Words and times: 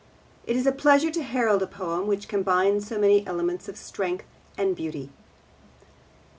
It 0.47 0.55
is 0.55 0.65
a 0.65 0.71
pleasure 0.71 1.11
to 1.11 1.21
herald 1.21 1.61
a 1.61 1.67
poem 1.67 2.07
which 2.07 2.27
combines 2.27 2.87
so 2.87 2.97
many 2.97 3.23
elements 3.27 3.69
of 3.69 3.77
strength 3.77 4.25
and 4.57 4.75
beauty. 4.75 5.11